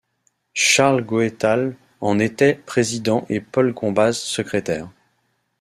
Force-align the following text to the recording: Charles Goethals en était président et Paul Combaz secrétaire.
Charles 0.55 1.03
Goethals 1.05 1.75
en 1.99 2.17
était 2.17 2.55
président 2.55 3.23
et 3.29 3.39
Paul 3.39 3.71
Combaz 3.75 4.13
secrétaire. 4.13 4.89